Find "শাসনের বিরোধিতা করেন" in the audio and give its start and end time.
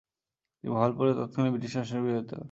1.73-2.39